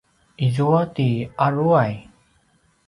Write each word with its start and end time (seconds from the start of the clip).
izua 0.45 0.81
ti 0.95 1.07
aruway? 1.45 1.95